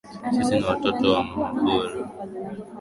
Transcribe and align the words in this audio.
Sisi 0.33 0.55
ni 0.59 0.65
watoto 0.65 1.11
wa 1.13 1.23
mhubiri. 1.23 2.03